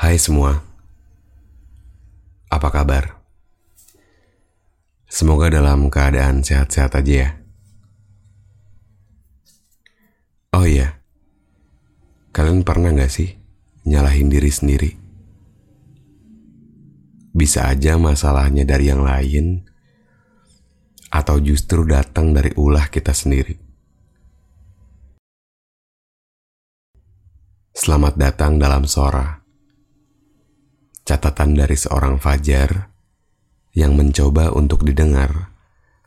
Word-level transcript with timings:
Hai 0.00 0.16
semua, 0.16 0.56
apa 2.48 2.72
kabar? 2.72 3.20
Semoga 5.04 5.52
dalam 5.52 5.92
keadaan 5.92 6.40
sehat-sehat 6.40 6.96
aja 6.96 7.28
ya. 7.28 7.30
Oh 10.56 10.64
iya, 10.64 11.04
kalian 12.32 12.64
pernah 12.64 12.96
gak 12.96 13.12
sih 13.12 13.36
nyalahin 13.84 14.32
diri 14.32 14.48
sendiri? 14.48 14.90
Bisa 17.36 17.68
aja 17.68 18.00
masalahnya 18.00 18.64
dari 18.64 18.88
yang 18.88 19.04
lain, 19.04 19.68
atau 21.12 21.36
justru 21.44 21.84
datang 21.84 22.32
dari 22.32 22.56
ulah 22.56 22.88
kita 22.88 23.12
sendiri. 23.12 23.52
Selamat 27.76 28.16
datang 28.16 28.56
dalam 28.56 28.88
Sora 28.88 29.39
catatan 31.10 31.58
dari 31.58 31.74
seorang 31.74 32.22
fajar 32.22 32.86
yang 33.74 33.98
mencoba 33.98 34.54
untuk 34.54 34.86
didengar 34.86 35.50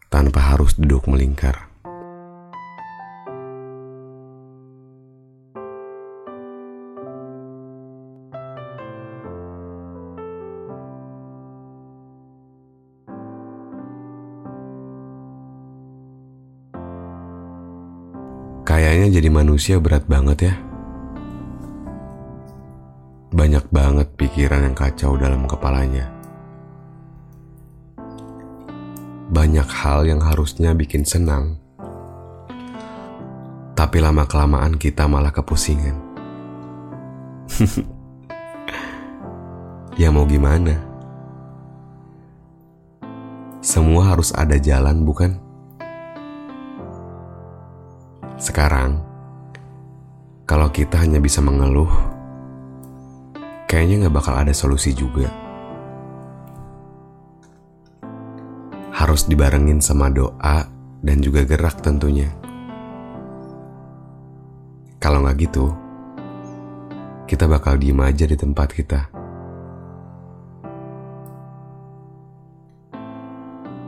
tanpa 0.07 0.55
harus 0.55 0.79
duduk 0.79 1.11
melingkar. 1.11 1.67
Kayaknya 18.63 19.19
jadi 19.19 19.27
manusia 19.27 19.75
berat 19.83 20.08
banget 20.08 20.47
ya 20.47 20.73
banyak 23.43 23.67
banget 23.76 24.08
pikiran 24.15 24.71
yang 24.71 24.71
kacau 24.71 25.20
dalam 25.20 25.43
kepalanya. 25.43 26.08
Banyak 29.36 29.67
hal 29.67 30.08
yang 30.08 30.23
harusnya 30.23 30.71
bikin 30.71 31.04
senang, 31.04 31.59
tapi 33.76 33.99
lama-kelamaan 33.99 34.80
kita 34.80 35.11
malah 35.11 35.36
kepusingan. 35.36 35.92
ya, 39.99 40.08
mau 40.08 40.23
gimana? 40.23 40.80
Semua 43.60 44.15
harus 44.15 44.31
ada 44.31 44.55
jalan, 44.55 45.04
bukan? 45.04 45.36
Sekarang, 48.39 49.04
kalau 50.48 50.71
kita 50.71 51.04
hanya 51.04 51.20
bisa 51.20 51.43
mengeluh 51.43 52.12
kayaknya 53.73 54.06
nggak 54.06 54.22
bakal 54.22 54.38
ada 54.38 54.54
solusi 54.54 54.94
juga. 54.94 55.26
Harus 58.94 59.26
dibarengin 59.26 59.82
sama 59.82 60.14
doa 60.14 60.70
dan 61.02 61.17
juga 61.26 61.42
gerak 61.42 61.82
tentunya. 61.82 62.30
Kalau 65.02 65.26
nggak 65.26 65.38
gitu, 65.42 65.73
kita 67.26 67.50
bakal 67.50 67.82
diem 67.82 67.98
aja 67.98 68.30
di 68.30 68.38
tempat 68.38 68.70
kita. 68.70 69.10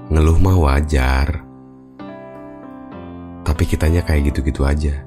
Ngeluh 0.09 0.41
mah 0.41 0.57
wajar, 0.65 1.45
tapi 3.45 3.63
kitanya 3.69 4.01
kayak 4.01 4.33
gitu-gitu 4.33 4.65
aja. 4.65 5.05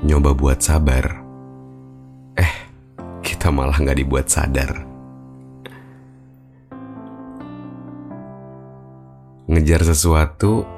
Nyoba 0.00 0.32
buat 0.32 0.64
sabar 0.64 1.29
kita 3.40 3.56
malah 3.56 3.72
nggak 3.72 4.04
dibuat 4.04 4.28
sadar. 4.28 4.68
Ngejar 9.48 9.80
sesuatu, 9.80 10.68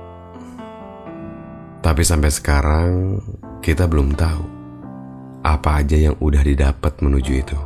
tapi 1.83 2.07
sampai 2.07 2.31
sekarang 2.31 3.19
kita 3.59 3.91
belum 3.91 4.15
tahu 4.15 4.47
apa 5.43 5.83
aja 5.83 6.07
yang 6.07 6.15
udah 6.23 6.39
didapat 6.39 7.03
menuju 7.03 7.33
itu. 7.35 7.59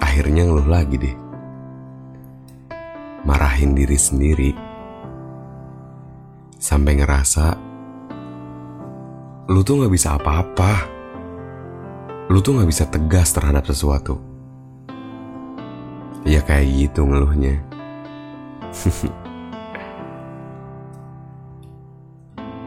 Akhirnya 0.00 0.48
ngeluh 0.48 0.64
lagi 0.64 0.96
deh. 0.96 1.16
Marahin 3.28 3.76
diri 3.76 4.00
sendiri. 4.00 4.50
Sampai 6.56 6.96
ngerasa 6.96 7.52
lu 9.52 9.60
tuh 9.60 9.84
gak 9.84 9.92
bisa 9.92 10.16
apa-apa 10.16 10.99
lu 12.30 12.38
tuh 12.38 12.62
gak 12.62 12.70
bisa 12.70 12.86
tegas 12.86 13.34
terhadap 13.34 13.66
sesuatu. 13.66 14.22
Ya 16.22 16.38
kayak 16.46 16.70
gitu 16.70 17.02
ngeluhnya. 17.02 17.58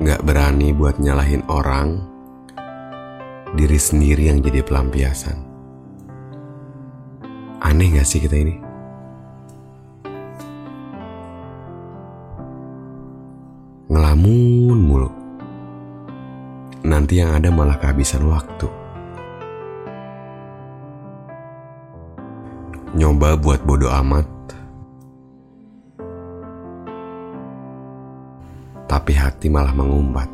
gak 0.03 0.19
berani 0.27 0.75
buat 0.75 0.99
nyalahin 0.99 1.47
orang, 1.47 1.95
diri 3.55 3.79
sendiri 3.79 4.27
yang 4.27 4.43
jadi 4.43 4.67
pelampiasan. 4.67 5.39
Aneh 7.63 7.95
gak 7.95 8.03
sih 8.03 8.19
kita 8.19 8.35
ini? 8.35 8.59
Ngelamun 13.87 14.75
mulu. 14.75 15.07
Nanti 16.83 17.23
yang 17.23 17.31
ada 17.31 17.47
malah 17.47 17.79
kehabisan 17.79 18.27
waktu. 18.27 18.82
Nyoba 22.93 23.33
buat 23.41 23.65
bodoh 23.65 23.89
amat, 23.89 24.29
tapi 28.85 29.17
hati 29.17 29.49
malah 29.49 29.73
mengumpat. 29.73 30.29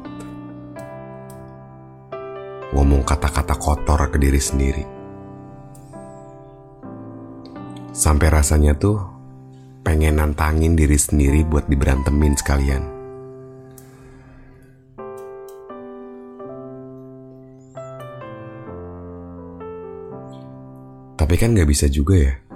Ngomong 2.75 3.07
kata-kata 3.07 3.55
kotor 3.55 4.11
ke 4.11 4.19
diri 4.19 4.37
sendiri. 4.43 4.83
Sampai 7.95 8.27
rasanya 8.27 8.75
tuh 8.75 8.99
pengen 9.81 10.19
nantangin 10.19 10.75
diri 10.75 10.99
sendiri 10.99 11.47
buat 11.47 11.65
diberantemin 11.71 12.35
sekalian. 12.35 12.83
Tapi 21.15 21.35
kan 21.35 21.55
gak 21.55 21.67
bisa 21.67 21.87
juga 21.91 22.15
ya. 22.19 22.48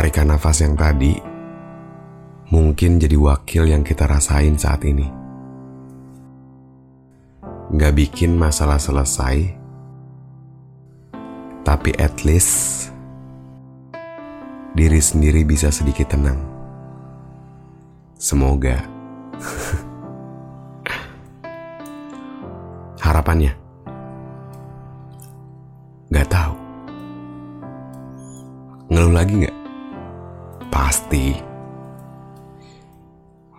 Tarikan 0.00 0.32
nafas 0.32 0.64
yang 0.64 0.80
tadi 0.80 1.12
mungkin 2.48 2.96
jadi 2.96 3.20
wakil 3.20 3.68
yang 3.68 3.84
kita 3.84 4.08
rasain 4.08 4.56
saat 4.56 4.80
ini. 4.88 5.04
Gak 7.76 8.00
bikin 8.00 8.32
masalah 8.32 8.80
selesai, 8.80 9.44
tapi 11.68 11.92
at 12.00 12.16
least 12.24 12.88
diri 14.72 15.04
sendiri 15.04 15.44
bisa 15.44 15.68
sedikit 15.68 16.16
tenang. 16.16 16.40
Semoga. 18.16 18.80
Harapannya? 23.04 23.52
Gak 26.08 26.28
tahu. 26.32 26.56
Ngeluh 28.88 29.12
lagi 29.12 29.44
gak? 29.44 29.59
Pasti. 30.90 31.38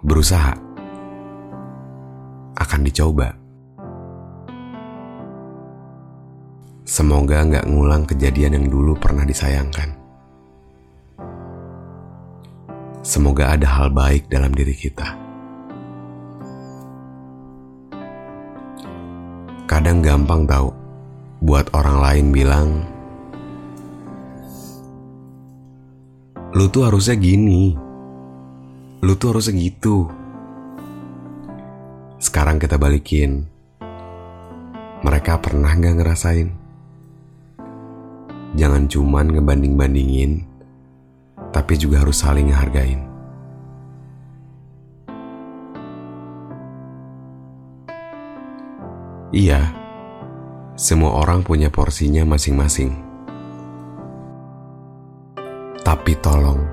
Berusaha. 0.03 0.51
Akan 2.59 2.83
dicoba. 2.83 3.31
Semoga 6.83 7.39
nggak 7.47 7.71
ngulang 7.71 8.03
kejadian 8.03 8.59
yang 8.59 8.67
dulu 8.67 8.99
pernah 8.99 9.23
disayangkan. 9.23 9.95
Semoga 12.99 13.55
ada 13.55 13.79
hal 13.79 13.95
baik 13.95 14.27
dalam 14.27 14.51
diri 14.51 14.75
kita. 14.75 15.15
Kadang 19.71 20.03
gampang 20.03 20.43
tahu 20.43 20.67
buat 21.47 21.71
orang 21.71 21.95
lain 21.95 22.25
bilang, 22.35 22.83
"Lu 26.51 26.67
tuh 26.67 26.87
harusnya 26.87 27.15
gini, 27.15 27.75
lu 28.99 29.13
tuh 29.15 29.35
harusnya 29.35 29.55
gitu." 29.55 30.11
Sekarang 32.21 32.61
kita 32.61 32.77
balikin, 32.77 33.49
mereka 35.01 35.41
pernah 35.41 35.73
nggak 35.73 35.95
ngerasain? 35.97 36.49
Jangan 38.53 38.85
cuman 38.85 39.31
ngebanding-bandingin, 39.31 40.43
tapi 41.55 41.79
juga 41.79 42.03
harus 42.03 42.19
saling 42.19 42.51
ngehargain. 42.51 43.01
Iya, 49.31 49.71
semua 50.75 51.15
orang 51.23 51.39
punya 51.47 51.71
porsinya 51.71 52.27
masing-masing. 52.27 53.10
Tapi 55.91 56.15
tolong, 56.23 56.63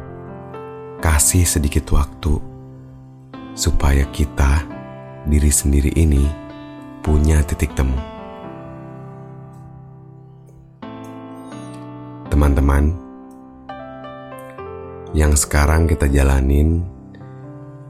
kasih 1.02 1.42
sedikit 1.42 1.90
waktu 1.90 2.38
supaya 3.58 4.06
kita, 4.14 4.62
diri 5.26 5.50
sendiri 5.50 5.90
ini, 5.98 6.22
punya 7.02 7.42
titik 7.42 7.74
temu. 7.74 7.98
teman-teman, 12.30 12.94
yang 15.10 15.34
sekarang 15.34 15.90
kita 15.90 16.06
jalanin 16.06 16.86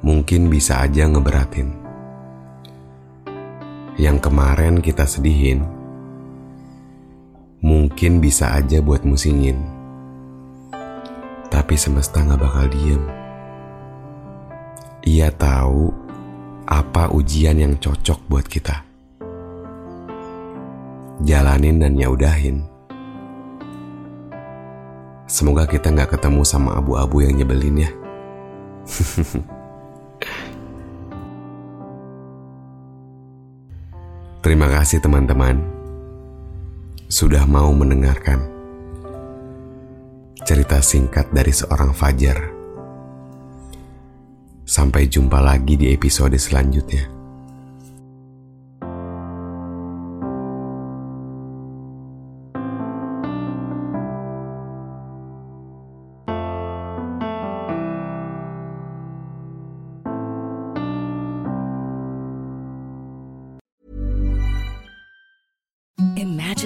mungkin 0.01 0.49
bisa 0.49 0.81
aja 0.81 1.05
ngeberatin. 1.05 1.77
Yang 4.01 4.17
kemarin 4.25 4.81
kita 4.81 5.05
sedihin, 5.05 5.61
mungkin 7.61 8.25
bisa 8.25 8.57
aja 8.57 8.81
buat 8.81 9.05
musingin. 9.05 9.78
Tapi 11.49 11.75
semesta 11.81 12.21
gak 12.21 12.41
bakal 12.41 12.69
diem. 12.69 13.01
Ia 15.09 15.33
tahu 15.33 15.89
apa 16.69 17.09
ujian 17.09 17.57
yang 17.57 17.81
cocok 17.81 18.21
buat 18.29 18.45
kita. 18.45 18.85
Jalanin 21.25 21.81
dan 21.81 21.97
yaudahin. 21.97 22.61
Semoga 25.29 25.69
kita 25.69 25.93
nggak 25.93 26.17
ketemu 26.17 26.41
sama 26.45 26.77
abu-abu 26.77 27.21
yang 27.25 27.37
nyebelin 27.37 27.85
ya. 27.85 27.91
Terima 34.45 34.69
kasih 34.73 35.05
teman-teman 35.05 35.61
sudah 37.09 37.45
mau 37.45 37.73
mendengarkan 37.73 38.58
cerita 40.47 40.79
singkat 40.79 41.35
dari 41.35 41.51
seorang 41.51 41.91
Fajar. 41.91 42.39
Sampai 44.69 45.09
jumpa 45.09 45.41
lagi 45.41 45.75
di 45.75 45.91
episode 45.91 46.37
selanjutnya. 46.37 47.18